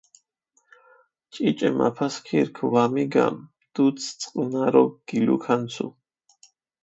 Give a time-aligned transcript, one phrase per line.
[1.31, 5.87] ჭიჭე მაფასქირქ ვამიგამჷ, დუდს წყჷნარო გილუქანცუ.